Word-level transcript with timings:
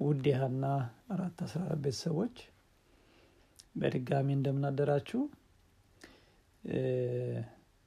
ውድ 0.00 0.24
የሀና 0.30 0.64
አራት 1.12 1.38
አስራ 1.44 1.62
ቤተሰቦች 1.82 2.36
በድጋሚ 3.80 4.28
እንደምናደራችሁ። 4.36 5.20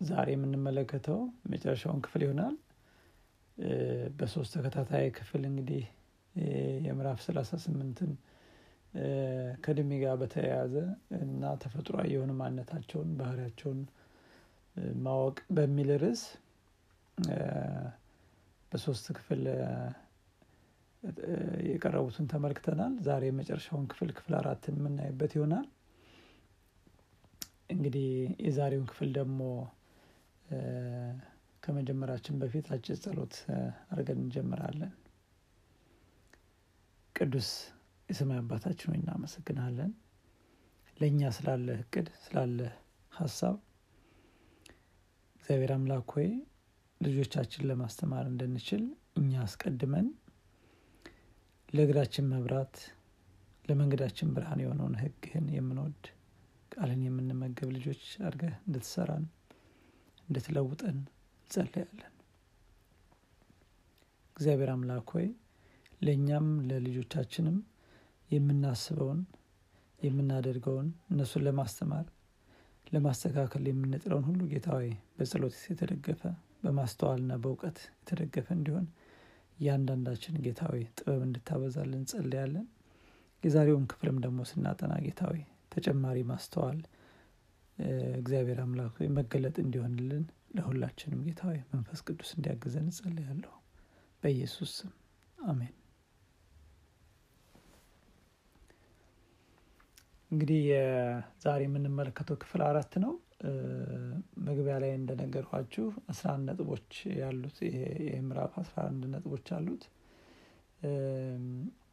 ዛሬ 0.01 0.27
የምንመለከተው 0.35 1.19
መጨረሻውን 1.51 2.01
ክፍል 2.05 2.21
ይሆናል። 2.25 2.55
በሶስት 4.17 4.51
ተከታታይ 4.55 5.07
ክፍል 5.17 5.43
እንግዲህ 5.49 5.83
የምዕራፍ 6.85 7.19
ሰላሳ 7.25 7.59
ስምንትን 7.63 8.11
ከእድሜ 9.63 9.91
ጋር 10.03 10.15
በተያያዘ 10.21 10.73
እና 11.19 11.51
ተፈጥሯዊ 11.63 12.07
የሆነ 12.13 12.31
ማንነታቸውን 12.39 13.09
ባህሪያቸውን 13.19 13.79
ማወቅ 15.01 15.37
በሚል 15.55 15.89
ርዕስ 16.03 16.23
በሶስት 18.71 19.05
ክፍል 19.17 19.43
የቀረቡትን 21.67 22.25
ተመልክተናል። 22.31 22.93
ዛሬ 23.05 23.23
የመጨረሻውን 23.29 23.85
ክፍል 23.91 24.09
ክፍል 24.17 24.33
አራትን 24.39 24.75
የምናይበት 24.79 25.31
ይሆናል። 25.37 25.67
እንግዲህ 27.71 28.07
የዛሬውን 28.45 28.87
ክፍል 28.91 29.09
ደግሞ 29.17 29.39
ከመጀመራችን 31.63 32.39
በፊት 32.41 32.67
አጭር 32.75 32.97
ጸሎት 33.03 33.35
አድርገን 33.91 34.19
እንጀምራለን። 34.23 34.91
ቅዱስ 37.15 37.49
የሰማይ 38.09 38.39
አባታችን 38.41 38.89
ሆይ 38.91 38.99
እናመሰግናለን። 39.01 39.91
ለእኛ 40.97 41.29
ስላለ 41.35 41.67
እቅድ 41.79 42.07
ስላለ 42.23 42.57
ሀሳብ 43.11 43.55
እግዚአብሔር 45.35 45.71
አምላክ 45.75 46.09
ሆይ 46.15 46.29
ልጆቻችን 47.01 47.67
ለማስተማር 47.69 48.25
እንድንችል 48.31 48.83
እኛ 49.15 49.31
አስቀድመን 49.45 50.07
ለእግራችን 51.73 52.25
መብራት 52.31 52.75
ለመንገዳችን 53.65 54.31
ብርሃን 54.35 54.61
የሆነውን 54.63 54.95
ህግህን 55.01 55.45
የምንወድ 55.55 56.01
ቃልን 56.73 57.01
የምንመገብ 57.05 57.69
ልጆች 57.75 58.03
አድርገህ 58.21 58.55
እንድትሰራን 58.61 59.25
እንድትለውጠን 60.27 60.97
እንጸለያለን 61.41 62.13
እግዚአብሔር 64.37 64.69
አምላክ 64.73 65.09
ሆይ 65.15 65.27
ለእኛም 66.01 66.47
ለልጆቻችንም 66.69 67.57
የምናስበውን 68.29 69.19
የምናደርገውን 69.99 70.87
እነሱን 71.11 71.43
ለማስተማር 71.47 72.05
ለማስተካከል 72.87 73.65
የምንጥረውን 73.69 74.25
ሁሉ 74.29 74.41
ጌታዊ 74.53 74.85
በጸሎት 75.17 75.57
የተደገፈ 75.69 76.21
በማስተዋልና 76.63 77.33
በእውቀት 77.43 77.77
የተደገፈ 77.93 78.47
እንዲሆን 78.57 78.87
እያንዳንዳችን 79.61 80.35
ጌታዊ 80.45 80.77
ጥበብ 80.97 81.21
እንድታበዛልን 81.25 81.99
እንጸልያለን። 81.99 82.67
የዛሬውን 83.43 83.85
ክፍልም 83.91 84.17
ደግሞ 84.23 84.39
ስናጠና 84.49 84.93
ጌታዊ 85.05 85.35
ተጨማሪ 85.71 86.17
ማስተዋል 86.29 86.79
እግዚአብሔር 88.19 88.59
አምላክ 88.63 88.95
መገለጥ 89.17 89.55
እንዲሆንልን 89.63 90.23
ለሁላችንም 90.57 91.21
ጌታዊ 91.27 91.57
መንፈስ 91.71 91.99
ቅዱስ 92.07 92.31
እንዲያግዘን 92.35 92.89
እጸልያለሁ። 92.91 93.53
በኢየሱስ 94.23 94.71
ስም 94.79 94.91
አሜን። 95.37 95.75
እንግዲህ 100.31 100.61
ዛሬ 101.43 101.61
የምንመለከተው 101.65 102.35
ክፍል 102.43 102.61
አራት 102.67 102.93
ነው 103.03 103.13
መግቢያ 104.45 104.75
ላይ 104.83 104.91
እንደነገርኳችሁ 104.97 105.85
አስራ 106.09 106.27
አንድ 106.33 106.45
ነጥቦች 106.49 106.89
ያሉት 107.19 107.57
ይህ 107.67 107.75
ምዕራፍ 108.27 108.53
አስራ 108.61 108.77
አንድ 108.89 109.03
ነጥቦች 109.13 109.47
አሉት። 109.57 109.83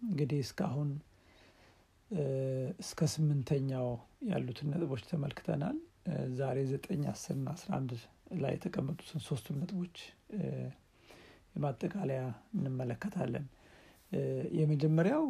እንግዲህ 0.09 0.41
እስካሁን 0.47 0.91
እስከ 2.83 3.01
ስምንተኛው 3.15 3.89
ያሉትን 4.31 4.71
ነጥቦች 4.73 5.03
ተመልክተናል። 5.11 5.79
ዛሬ 6.35 6.59
ዘጠኝ 6.71 7.03
አስር 7.11 7.37
ና 7.39 7.49
አስራ 7.55 7.71
አንድ 7.79 7.91
ላይ 8.41 8.53
የተቀመጡትን 8.55 9.21
ሶስቱን 9.27 9.59
ነጥቦች 9.63 9.97
የማጠቃለያ 11.55 12.23
እንመለከታለን። 12.57 13.47
የመጀመሪያው 14.59 15.25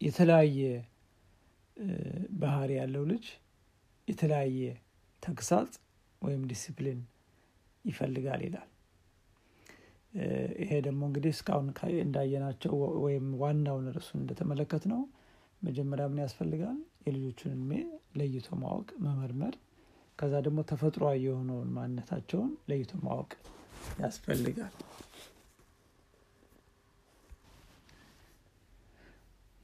የተለያየ 0.00 0.60
ባህሪ 2.40 2.70
ያለው 2.80 3.04
ልጅ 3.10 3.24
የተለያየ 4.08 4.60
ተግሳጽ 5.22 5.72
ወይም 6.22 6.42
ዲሲፕሊን 6.50 7.00
ይፈልጋል 7.84 8.40
ይላል። 8.46 8.68
ይሄ 10.62 10.70
ደግሞ 10.86 11.00
እንግዲህ 11.08 11.32
እስካሁን 11.36 11.66
እንዳየናቸው 12.04 12.72
ወይም 13.04 13.26
ዋናውን 13.42 13.86
ርሱን 13.96 14.20
እንደተመለከት 14.22 14.84
ነው 14.92 15.00
መጀመሪያ 15.62 16.04
ምን 16.10 16.22
ያስፈልጋል? 16.24 16.78
የልጆቹን 17.06 17.52
እድሜ 17.54 17.72
ለይቶ 18.18 18.48
ማወቅ 18.62 18.88
መመርመር 19.04 19.54
ከዛ 20.18 20.34
ደግሞ 20.46 20.60
ተፈጥሯዊ 20.70 21.18
የሆነውን 21.26 21.68
ማንነታቸውን 21.76 22.50
ለይቶ 22.70 22.92
ማወቅ 23.06 23.30
ያስፈልጋል 24.02 24.74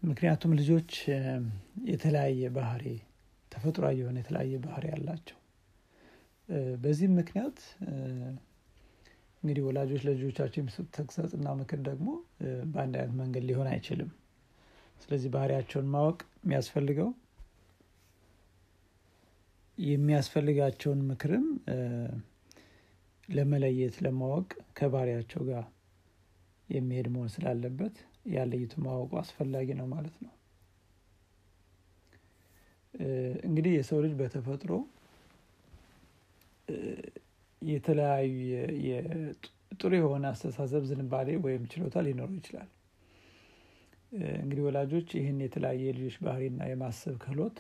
ምክንያቱም 0.03 0.53
ልጆች 0.59 0.91
የተለያየ 1.91 2.51
ባህሪ 2.57 2.85
ተፈጥሯዊ 3.53 3.97
የሆነ 4.01 4.17
የተለያየ 4.23 4.57
ባህሪ 4.65 4.87
አላቸው 4.95 5.39
በዚህም 6.83 7.15
ምክንያት 7.21 7.59
እንግዲህ 9.43 9.63
ወላጆች 9.67 10.03
ለልጆቻቸው 10.07 10.61
የሚሰጡት 10.61 10.91
ተግሳጽና 10.97 11.49
ምክር 11.61 11.81
ደግሞ 11.89 12.09
በአንድ 12.73 12.95
አይነት 12.97 13.15
መንገድ 13.21 13.45
ሊሆን 13.49 13.69
አይችልም። 13.73 14.11
ስለዚህ 15.01 15.31
ባህሪያቸውን 15.35 15.89
ማወቅ 15.95 16.19
የሚያስፈልገው 16.45 17.09
የሚያስፈልጋቸውን 19.79 21.01
ምክርም 21.11 21.47
ለመለየት 23.29 23.97
ለማወቅ 24.05 24.49
ከባህሪያቸው 24.79 25.43
ጋር 25.51 25.65
የሚሄድ 26.69 27.09
መሆን 27.15 27.31
ስላለበት 27.35 27.97
ያለይቱ 28.35 28.75
ማወቁ 28.85 29.13
አስፈላጊ 29.21 29.69
ነው 29.81 29.87
ማለት 29.93 30.17
ነው። 30.25 30.33
እንግዲህ 33.47 33.73
የሰው 33.77 33.99
ልጅ 34.05 34.13
በተፈጥሮ 34.21 34.73
የተለያዩ 37.63 38.33
ጥሩ 39.77 39.93
የሆነ 39.99 40.25
አስተሳሰብ 40.33 40.83
ዝንባሌ 40.91 41.29
ወይም 41.45 41.63
ችሎታ 41.73 42.03
ሊኖረው 42.07 42.37
ይችላል። 42.41 42.69
እንግዲህ 44.41 44.63
ወላጆች 44.67 45.09
ይህን 45.19 45.39
የተለያየ 45.45 45.83
የልጆች 45.89 46.17
ባህሪና 46.25 46.69
የማሰብ 46.71 47.15
ክህሎት 47.23 47.59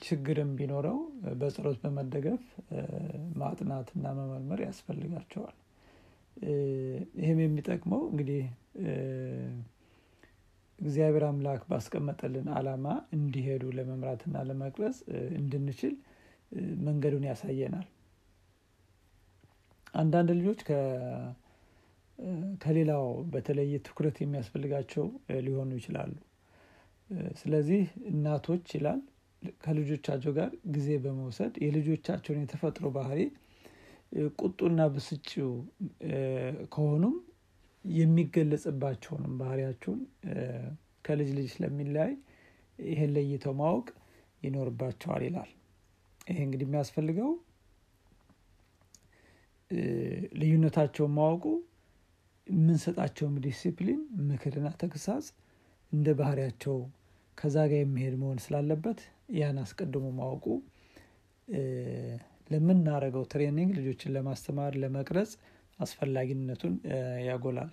ችግርም 0.00 0.50
ቢኖረው 0.58 0.98
በጸሎት 1.38 1.78
በመደገፍ 1.82 2.42
ማጥናትና 3.40 4.04
መመርመር 4.18 4.60
ያስፈልጋቸዋል 4.66 5.56
ይህም 7.18 7.38
የሚጠቅመው 7.42 8.02
እንግዲህ 8.10 8.42
እግዚአብሔር 10.78 11.24
አምላክ 11.28 11.62
ባስቀመጠልን 11.70 12.48
አላማ 12.58 12.86
እንዲሄዱ 13.16 13.64
ለመምራትና 13.78 14.42
ለመቅረጽ 14.48 14.98
እንድንችል 15.38 15.94
መንገዱን 16.84 17.24
ያሳየናል። 17.28 17.86
አንዳንድ 19.94 20.30
ልጆች 20.38 20.60
ከሌላው 22.62 23.04
በተለየ 23.32 23.74
ትኩረት 23.86 24.16
የሚያስፈልጋቸው 24.22 25.04
ሊሆኑ 25.46 25.70
ይችላሉ። 25.78 26.14
ስለዚህ 27.40 27.82
እናቶች 28.10 28.66
ይላል 28.76 29.00
ከልጆቻቸው 29.64 30.32
ጋር 30.38 30.50
ጊዜ 30.74 30.88
በመውሰድ 31.04 31.54
የልጆቻቸውን 31.64 32.40
የተፈጥሮ 32.42 32.86
ባህሪ 32.96 33.20
ቁጡና 34.40 34.80
ብስጭ 34.94 35.28
ከሆኑም 36.72 37.16
የሚገለጽባቸውንም 37.84 39.34
ባህሪያቸውን 39.40 40.00
ከልጅ 41.04 41.28
ልጅ 41.36 41.48
ስለሚለያይ 41.54 42.12
ይህን 42.78 43.12
ለይተው 43.16 43.54
ማወቅ 43.60 43.86
ይኖርባቸዋል 44.42 45.22
ይላል። 45.28 45.50
ይሄ 46.26 46.38
እንግዲህ 46.46 46.66
የሚያስፈልገው 46.68 47.30
ልዩነታቸውን 50.40 51.12
ማወቁ 51.16 51.44
የምንሰጣቸውም 52.46 53.34
ዲሲፕሊን 53.46 54.00
ምክርና 54.28 54.68
ተግሳጽ 54.82 55.26
እንደ 55.92 56.08
ባህሪያቸው 56.18 56.76
ከዛ 57.38 57.56
ጋር 57.70 57.80
የሚሄድ 57.82 58.14
መሆን 58.22 58.38
ስላለበት 58.44 59.00
ያን 59.38 59.58
አስቀድሞ 59.62 60.06
ማወቁ 60.18 60.46
ለምናደረገው 62.50 63.24
training 63.32 63.70
ልጆችን 63.78 64.12
ለማስተማር 64.16 64.74
ለመቅረጽ 64.82 65.32
አስፈላጊነቱን 65.78 66.74
ያጎላል 67.26 67.70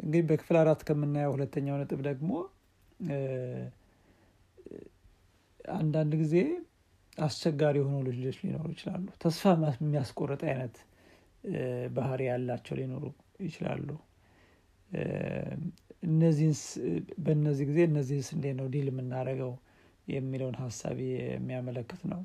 እንግዲህ 0.00 0.22
በክፍል 0.28 0.56
አራት 0.60 0.80
ከምናየው 0.88 1.32
ሁለተኛው 1.34 1.76
ነጥብ 1.80 2.00
ደግሞ 2.08 2.30
አንዳንድ 5.74 6.12
ጊዜ 6.22 6.36
አስቸጋሪ 7.18 7.76
የሆኑ 7.80 7.96
ልጆች 8.10 8.36
ሊኖሩ 8.42 8.68
ይችላሉ 8.74 9.06
ተስፋ 9.22 9.42
የሚያስቆርጥ 9.76 10.40
አይነት 10.50 10.76
ባህሪ 11.96 12.22
ያላቸው 12.30 12.74
ሊኖሩ 12.80 13.04
ይችላሉ። 13.46 13.88
እነዚህን 16.06 16.54
በእነዚህ 17.24 17.64
ጊዜ 17.70 17.80
እነዚህስ 17.90 18.28
እንዴት 18.36 18.54
ነው 18.60 18.66
ዲል 18.74 18.86
የምናደርገው 18.90 19.52
የሚለውን 20.08 20.56
ሀሳብ 20.62 20.96
የሚያመለክት 21.10 22.00
ነው። 22.12 22.22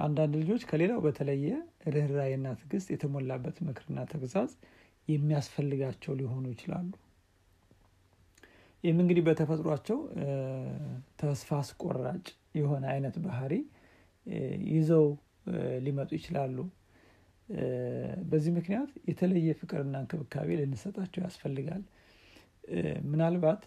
አንዳንድ 0.00 0.32
ልጆች 0.40 0.62
ከሌላው 0.70 1.00
በተለየ 1.04 1.46
ርኅራኄና 1.94 2.48
ትዕግስት 2.58 2.88
የተሞላበት 2.94 3.56
ምክርና 3.68 4.00
ተግሳጽ 4.12 4.52
የሚያስፈልጋቸው 5.08 6.12
ሊሆኑ 6.20 6.44
ይችላሉ። 6.52 6.90
ይህም 8.84 8.98
እንግዲህ 9.02 9.22
በተፈጥሯቸው 9.26 9.98
ተስፋ 11.20 11.48
አስቆራጭ 11.62 12.26
የሆነ 12.58 12.84
አይነት 12.92 13.16
ባህሪ 13.24 13.54
ይዘው 14.72 15.06
ሊመጡ 15.84 16.10
ይችላሉ። 16.18 16.56
በዚህ 18.30 18.52
ምክንያት 18.58 18.90
የተለየ 19.10 19.54
ፍቅርና 19.60 19.94
እንክብካቤ 20.02 20.48
ልንሰጣቸው 20.60 21.20
ያስፈልጋል። 21.26 21.82
ምናልባት 23.10 23.62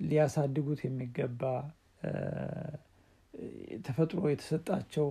ሊያሳድጉት 0.00 0.80
የሚገባ 0.84 1.42
ተፈጥሮ 3.86 4.22
የተሰጣቸው 4.32 5.06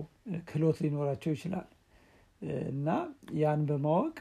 ክህሎት 0.48 0.78
ሊኖራቸው 0.84 1.32
ይችላል 1.36 1.68
እና 2.70 2.88
ያን 3.40 3.60
በማወቅ 3.68 4.16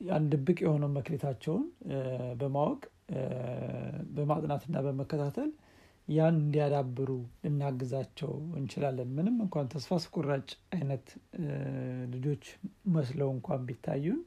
ያን 0.00 0.24
ድብቅ 0.32 0.58
የሆነው 0.64 0.90
መክሊታቸውን 0.96 1.64
በማወቅ 2.40 2.82
በማጥናትና 4.16 4.76
በመከታተል 4.86 5.50
ያን 6.08 6.36
እንዲያዳብሩ 6.40 7.10
ልናግዛቸው 7.44 8.30
እንችላለን። 8.58 9.08
ምንም 9.16 9.36
እንኳን 9.44 9.66
ተስፋ 9.72 9.90
አስቆራጭ 9.98 10.48
አይነት 10.74 11.06
ልጆች 12.14 12.44
መስለው 12.94 13.28
እንኳን 13.34 13.60
ቢታዩን 13.68 14.20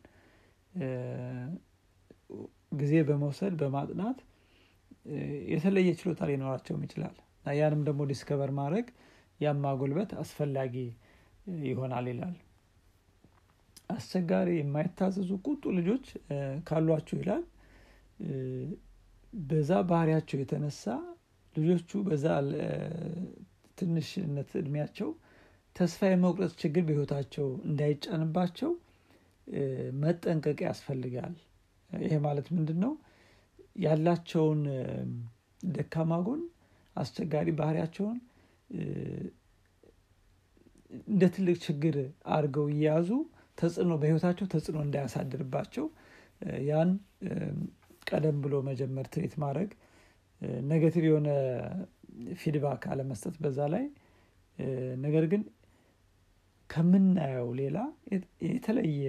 ጊዜ 2.74 2.94
በመውሰድ 3.08 3.54
በማጥናት 3.62 4.20
የተለየ 5.54 5.90
ችሎታ 6.00 6.22
ሊኖራቸውም 6.30 6.84
ይችላል 6.86 7.16
እና 7.40 7.56
ያንም 7.60 7.81
ደግሞ 7.88 8.02
discover 8.12 8.52
ማድረግ 8.60 8.86
ያን 9.40 9.58
ማጎልበት 9.64 10.12
አስፈላጊ 10.22 10.75
ይሆናል 11.66 12.06
ይላል። 12.12 12.36
አስቸጋሪ 13.94 14.50
የማይታዘዙ 14.58 15.31
ቁጡ 15.48 15.64
ልጆች 15.78 16.06
ካሏችሁ 16.68 17.18
ይላል 17.22 17.44
በዛ 19.44 19.72
ባህሪያቸው 19.90 20.38
የተነሳ 20.42 20.84
ልጆቹ 21.56 22.02
በዛ 22.08 22.25
ትንሽነት 23.78 24.52
እድሜያቸው 24.60 25.10
ተስፋ 25.75 26.10
የመቁረጥ 26.10 26.54
ችግር 26.62 26.84
በህይወታቸው 26.88 27.48
እንዳይጫንባቸው 27.68 28.72
መጠንቀቅ 30.04 30.60
ያስፈልጋል። 30.68 31.34
ይሄ 32.04 32.13
ማለት 32.25 32.48
ምንድን 32.56 32.80
ነው? 32.84 32.94
ያላቸውን 33.84 34.62
ደካማ 35.69 36.13
ጎን 36.25 36.42
አስቸጋሪ 36.95 37.50
ባህሪያቸውን 37.60 38.18
እንደ 41.07 41.24
ትልቅ 41.36 41.56
ችግር 41.66 41.95
አድርገው 42.36 42.66
እየያዙ 42.74 43.10
ተጽዕኖ 43.57 43.94
በህይወታቸው 44.01 44.45
ተጽዕኖ 44.54 44.80
እንዳያሳድርባቸው 44.86 45.86
ያን 46.69 46.92
ቀደም 48.10 48.38
ብሎ 48.44 48.56
መጀመር 48.69 49.06
treat 49.14 49.34
ማድረግ 49.44 49.69
negative 50.70 51.04
የሆነ 51.10 51.30
feedback 52.42 52.84
አለመስጠት 52.94 53.36
በዛ 53.44 53.60
ላይ 53.74 53.86
ነገር 55.06 55.25
ግን 55.31 55.44
ከምናየው 56.69 57.50
ሌላ 57.60 57.78
የተለየ 58.48 59.06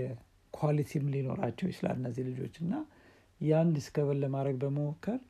quality 0.55 0.95
ም 0.95 1.07
ሊኖራቸው 1.13 1.67
ይችላል 1.71 1.97
እነዚህ 2.01 2.25
ልጆች 2.29 2.55
እና 2.63 2.73
ያን 3.41 3.71
discover 3.77 4.17
ለማድረግ 4.23 4.57
በመሞከር 4.63 5.21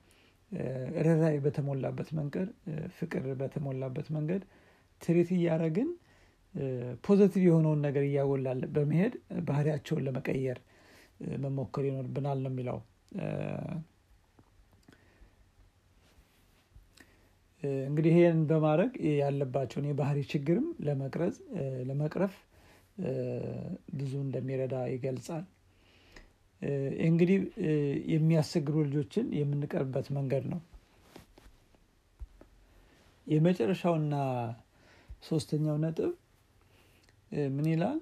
ርኅራኄ 1.04 1.36
በተሞላበት 1.44 2.08
መንገድ 2.18 2.48
ፍቅር 2.98 3.24
በተሞላበት 3.40 4.08
መንገድ 4.16 4.42
treat 5.02 5.30
እያደረግን 5.36 5.88
positive 7.04 7.42
የሆነውን 7.46 7.80
ነገር 7.86 8.04
እያጎላን 8.08 8.60
በመሄድ 8.74 9.14
ባህሪያቸውን 9.48 10.04
ለመቀየር 10.06 10.58
መሞከር 11.44 11.84
ይኖርብናል 11.88 12.38
ነው 12.44 12.50
የሚለው። 12.52 12.78
እንግዲህ 17.82 18.12
ይሄን 18.14 18.40
በማድረግ 18.48 18.92
ያለባቸውን 19.20 19.86
የባህሪ 19.90 20.18
ችግርም 20.32 20.66
ለመቅረጽ 20.86 21.36
ለመቅረፍ 21.88 22.34
ብዙ 23.98 24.12
እንደሚረዳ 24.24 24.74
ይገልጻል። 24.92 25.44
እንግዲህ 27.06 27.38
የሚያስቸግሩ 28.12 28.76
ልጆችን 28.86 29.26
የምንቀርብበት 29.38 30.06
መንገድ 30.16 30.44
ነው። 30.52 30.60
የመጨረሻውና 33.26 34.14
ሶስተኛው 35.22 35.76
ነጥብ 35.84 36.12
ምን 37.52 37.66
ይላል? 37.72 37.98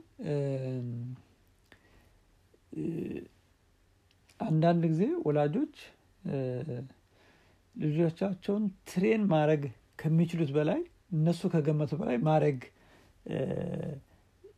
አንዳንድ 4.40 4.82
ጊዜ 4.92 5.02
ወላጆች 5.26 5.74
ልጆቻቸውን 7.74 8.64
ትሬን 8.90 9.22
ማድረግ 9.32 9.62
ከሚችሉት 10.00 10.50
በላይ 10.56 10.80
እነሱ 11.12 11.40
ከገመቱ 11.52 11.92
በላይ 12.00 12.18
ማድረግ 12.28 12.58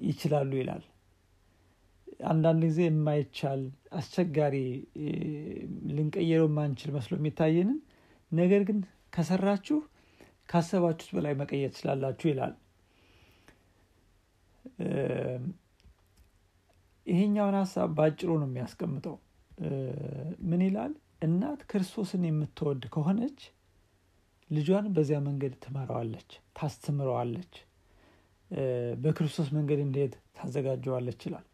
ይችላሉ 0.01 0.51
ይላል። 0.61 0.85
አንዳንድ 2.27 2.63
ጊዜ 2.67 2.81
የማይቻል 2.87 3.63
አስቸጋሪ 3.99 4.57
ልንቀይረው 5.91 6.47
የማንችል 6.49 6.91
መስሎ 6.97 7.15
የሚታየንን 7.19 7.79
ነገር 8.33 8.63
ግን 8.69 8.79
ከሰራችሁ 9.13 9.79
ካሰባችሁት 10.49 11.11
በላይ 11.17 11.35
መቀየር 11.41 11.71
ትችላላችሁ 11.75 12.27
ይላል። 12.33 12.55
ይሄኛውን 17.07 17.57
ሀሳብ 17.61 17.89
በአጭሩ 17.97 18.31
ነው 18.41 18.49
የሚያስቀምጠው። 18.49 19.17
ምን 20.49 20.63
ይላል? 20.67 20.93
እናት 21.25 21.61
ክርስቶስን 21.71 22.23
የምትወድ 22.29 22.83
ከሆነች 22.95 23.41
ልጇን 24.51 24.87
በዚያ 24.97 25.19
መንገድ 25.27 25.53
ትመራዋለች፣ 25.63 26.31
ታስተምረዋለች፣ 26.57 27.53
በክርስቶስ 29.03 29.49
መንገድ 29.57 29.81
እንዲሄድ 29.85 30.15
ታዘጋጀዋለች 30.37 31.21
ይላል። 31.29 31.47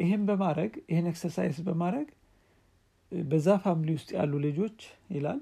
ይህን 0.00 0.22
በማድረግ 0.28 0.72
ይህን 0.90 1.08
exercise 1.10 1.58
በማድረግ 1.66 2.08
በዛ 3.12 3.48
family 3.64 3.90
ውስጥ 3.96 4.08
ያሉ 4.16 4.32
ልጆች 4.46 4.78
ይላል 5.14 5.40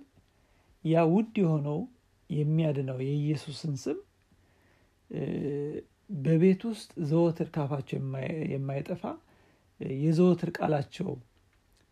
ያ 0.84 1.04
ውድ 1.12 1.36
የሆነው 1.42 1.78
የሚያድነው 2.30 2.98
የኢየሱስን 3.04 3.74
ስም 3.84 3.98
በቤት 6.20 6.62
ውስጥ 6.70 6.90
ዘወትር 7.08 7.48
ካፋቸው 7.54 7.98
የማይጠፋ 8.52 9.02
የዘወትር 10.00 10.50
ቃላቸው 10.58 11.08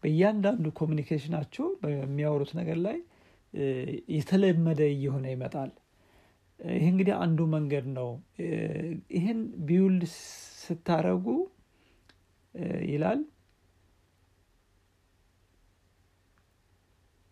በእያንዳንዱ 0.02 0.66
communication 0.80 1.36
ኣቸው 1.36 1.66
በሚያወሩት 1.82 2.52
ነገር 2.60 2.78
ላይ 2.86 2.98
የተለመደ 4.16 4.80
እየሆነ 4.94 5.26
ይመጣል። 5.34 5.70
ይህ 6.60 6.86
እንግዲህ 6.90 7.14
አንዱ 7.22 7.40
መንገድ 7.54 7.86
ነው። 7.96 8.08
ይህን 9.14 9.38
build 9.66 10.04
ስታረጉ 10.62 11.26
ይላል 12.88 13.20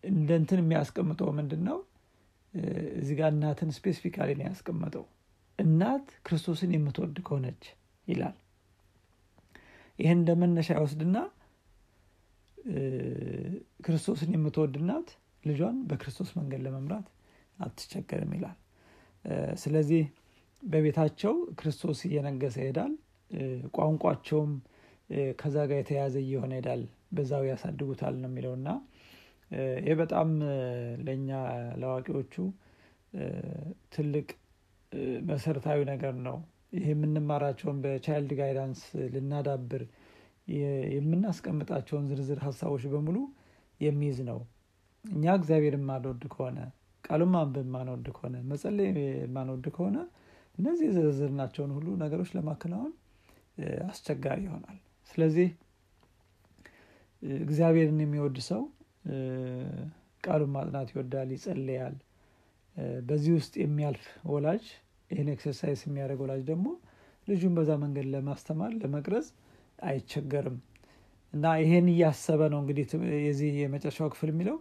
እንደ 0.03 0.29
እንትን 0.39 0.59
የሚያስቀምጠው 0.61 1.29
ምንድን 1.37 1.61
ነው? 1.67 1.77
እዚህ 2.99 3.15
ጋር 3.19 3.29
እናትን 3.33 3.69
specifically 3.77 4.29
ነው 4.39 4.45
ያስቀመጠው። 4.49 5.05
እናት 5.59 6.07
ክርስቶስን 6.25 6.71
የምትወድ 6.75 7.17
ከሆነች 7.27 7.63
ይላል። 8.07 8.35
ይህን 9.99 10.19
እንደ 10.19 10.31
መነሻ 10.41 10.69
ይወስድና 10.75 11.17
ክርስቶስን 13.85 14.31
የምትወድ 14.35 14.75
እናት 14.81 15.09
ልጇን 15.43 15.77
በክርስቶስ 15.89 16.29
መንገድ 16.37 16.61
ለመምራት 16.65 17.07
አትቸገርም 17.57 18.33
ይላል። 18.37 18.57
ስለዚህ 19.61 20.03
በቤታቸው 20.63 21.33
ክርስቶስ 21.59 21.99
እየነገሰ 22.07 22.55
ይሄዳል። 22.63 22.93
ቋንቋቸውም 23.75 24.51
ከዛ 25.39 25.55
ጋር 25.69 25.77
የተያያዘ 25.79 26.15
እየሆነ 26.23 26.51
ይሄዳል። 26.55 26.83
በዛው 27.15 27.43
ያሳድጉታል 27.49 28.15
ነው 28.21 28.29
የሚለው 28.29 28.53
እና 28.59 28.69
ይህ 29.81 29.95
በጣም 30.01 30.29
ለእኛ 31.05 31.29
ለአዋቂዎቹ 31.81 32.33
ትልቅ 33.93 34.27
መሰረታዊ 35.29 35.79
ነገር 35.91 36.15
ነው። 36.27 36.37
ይህ 36.75 36.87
የምንማራቸውን 36.91 37.77
በቻይልድ 37.83 38.31
ጋይዳንስ 38.39 38.81
ልናዳብር 39.13 39.83
የምናስቀምጣቸውን 40.93 42.07
ዝርዝር 42.09 42.39
ሀሳቦች 42.45 42.85
በሙሉ 42.93 43.17
የሚይዝ 43.79 44.17
ነው። 44.29 44.39
እኛ 45.05 45.23
እግዚአብሔር 45.39 45.75
የማንወድ 45.77 46.23
ከሆነ 46.33 46.57
ቃሉን 47.03 47.31
ማንበብ 47.33 47.67
ማንወድ 47.73 48.07
ከሆነ 48.15 48.35
መጸለይ 48.49 48.89
ማንወድ 49.35 49.65
ከሆነ 49.75 49.97
እነዚህ 50.57 50.85
የዘረዘርናቸውን 50.89 51.71
ሁሉ 51.77 51.87
ነገሮች 52.01 52.29
ለማከናወን 52.35 52.93
አስቸጋሪ 53.87 54.39
ይሆናል። 54.47 54.77
ስለዚህ 55.11 55.49
እግዚአብሔርን 57.43 57.99
የሚወድ 58.03 58.37
ሰው 58.49 58.61
ቃሉን 60.23 60.51
ማጥናት 60.55 60.89
ይወዳል 60.93 61.29
ይጸልያል። 61.35 61.95
በዚህ 63.07 63.31
ውስጥ 63.37 63.53
የሚያልፍ 63.63 64.03
ወላጅ 64.31 64.63
ይህን 65.11 65.29
exercise 65.33 65.81
የሚያደርግ 65.87 66.19
ወላጅ 66.23 66.41
ደግሞ 66.49 66.67
ልጁን 67.27 67.53
በዛ 67.57 67.71
መንገድ 67.83 68.05
ለማስተማር 68.13 68.71
ለመቅረጽ 68.79 69.27
አይቸገርም። 69.85 70.57
እና 71.33 71.45
ይሄን 71.61 71.87
እያሰበ 71.93 72.41
ነው 72.53 72.59
እንግዲህ 72.63 72.85
የዚህ 73.25 73.53
የመጨረሻው 73.61 74.09
ክፍል 74.13 74.29
የሚለው 74.33 74.57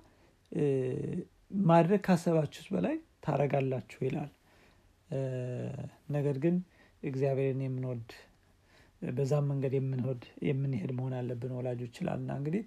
ማድረግ 1.66 2.00
ካሰባችሁት 2.06 2.68
በላይ 2.74 2.96
ታረጋላችሁ 3.24 4.00
ይላል። 4.06 4.30
ነገር 6.14 6.36
ግን 6.44 6.56
እግዚአብሔርን 7.02 7.62
የምንወድ 7.64 8.06
በዛም 9.12 9.46
መንገድ 9.50 9.72
የምንወድ 9.78 10.22
የምንሄድ 10.48 10.90
መሆን 10.98 11.14
አለብን 11.18 11.52
ወላጆች 11.58 11.94
ይላል። 12.00 12.20
እና 12.22 12.32
እንግዲህ 12.40 12.62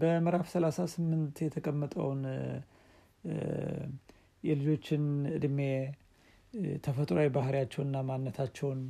በምዕራፍ 0.00 0.46
38 0.52 1.42
የተቀመጠውን 1.46 2.20
የልጆችን 4.44 5.04
እድሜ 5.36 5.58
ተፈጥሯዊ 6.84 7.28
ባህሪያቸውንና 7.36 7.98
ማነታቸውን 8.08 8.80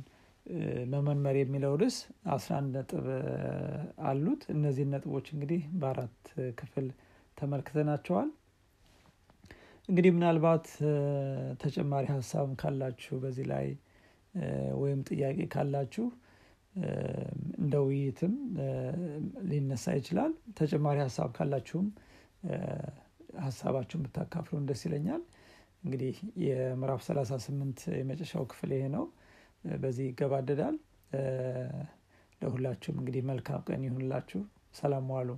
መመንመር 0.93 1.35
የሚለው 1.39 1.73
ርዕስ 1.81 1.97
አስራ 2.33 2.51
አንድ 2.59 2.71
ነጥብ 2.77 3.05
አሉት። 4.07 4.41
እነዚህን 4.55 4.91
ነጥቦች 4.95 5.27
እንግዲህ 5.35 5.61
በአራት 5.81 6.17
ክፍል 6.59 6.87
ተመልክተናቸዋል 7.37 8.29
እንግዲህ 9.89 10.11
ምናልባት 10.15 10.65
ተጨማሪ 11.63 12.05
ሀሳብም 12.13 12.51
ካላችሁ 12.61 13.15
በዚህ 13.23 13.45
ላይ 13.51 13.65
ወይም 14.81 14.99
ጥያቄ 15.09 15.39
ካላችሁ 15.53 16.05
እንደ 17.59 17.73
ውይይትም 17.85 18.33
ሊነሳ 19.49 19.85
ይችላል። 19.99 20.31
ተጨማሪ 20.59 20.97
ሀሳብ 21.05 21.29
ካላችሁም 21.37 21.87
ሀሳባችሁን 23.43 24.03
ብታካፍሉን 24.05 24.65
ደስ 24.69 24.81
ይለኛል። 24.87 25.21
እንግዲህ 25.83 26.15
የምዕራፍ 26.45 27.01
38 27.07 27.85
የመጨረሻው 27.99 28.45
ክፍል 28.51 28.71
ይሄ 28.75 28.85
ነው። 28.95 29.05
በዚህ 29.77 30.05
ይገባደዳል። 30.09 30.75
ለሁላችሁም 32.41 32.97
እንግዲህ 33.01 33.23
መልካም 33.29 33.61
ቀን 33.67 33.83
ይሁንላችሁ። 33.87 34.41
ሰላም 34.75 35.07
ዋሉ 35.13 35.29